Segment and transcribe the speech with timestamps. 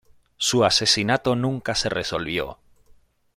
[0.37, 2.57] Su asesinato nunca se resolvió.